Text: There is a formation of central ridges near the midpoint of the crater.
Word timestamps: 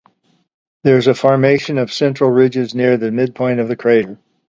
There 0.83 0.97
is 0.97 1.05
a 1.05 1.13
formation 1.13 1.77
of 1.77 1.93
central 1.93 2.31
ridges 2.31 2.73
near 2.73 2.97
the 2.97 3.11
midpoint 3.11 3.59
of 3.59 3.67
the 3.67 3.75
crater. 3.75 4.17